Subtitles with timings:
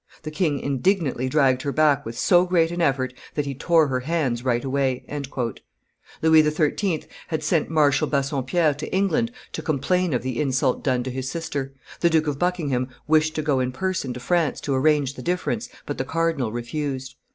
[0.23, 3.99] The king indignantly dragged her back with so great an effort that he tore her
[3.99, 5.05] hands right away."
[6.23, 7.03] Louis XIII.
[7.27, 11.75] had sent Marshal Bassompierre to England to complain of the insult done to his sister;
[11.99, 15.69] the Duke of Buckingham wished to go in person to France to arrange the difference,
[15.85, 17.13] but the cardinal refused.